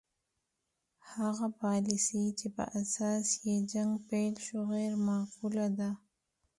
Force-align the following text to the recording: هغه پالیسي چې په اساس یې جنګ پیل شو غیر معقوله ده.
هغه 1.13 1.47
پالیسي 1.61 2.23
چې 2.39 2.47
په 2.55 2.63
اساس 2.81 3.25
یې 3.45 3.55
جنګ 3.71 3.91
پیل 4.09 4.33
شو 4.45 4.59
غیر 4.71 4.93
معقوله 5.07 5.67
ده. 5.79 5.89